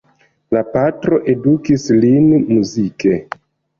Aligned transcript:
Lia 0.55 0.61
patro 0.77 1.19
edukis 1.35 1.85
lin 2.01 2.33
muzike. 2.51 3.19